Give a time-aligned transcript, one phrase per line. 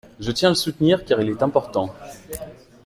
[0.19, 1.93] Je tiens à le soutenir, car il est important.